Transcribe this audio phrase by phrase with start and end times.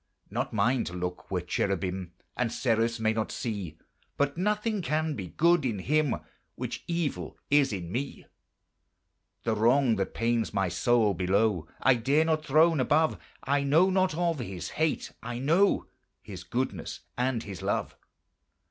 [0.31, 3.77] Not mine to look where cherubim And seraphs may not see,
[4.17, 6.15] But nothing can be good in Him
[6.55, 8.25] Which evil is in me.
[9.43, 14.15] The wrong that pains my soul below I dare not throne above, I know not
[14.15, 15.85] of His hate, I know
[16.23, 17.95] His goodness and His love.